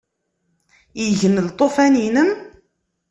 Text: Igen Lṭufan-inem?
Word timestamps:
Igen 1.05 1.35
Lṭufan-inem? 1.47 2.29